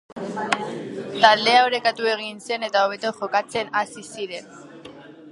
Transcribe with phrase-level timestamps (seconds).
[1.25, 4.49] Taldea orekatu egin zen eta hobeto jokatzen hasi zen.